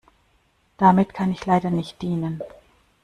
[0.77, 2.41] Damit kann ich leider nicht dienen.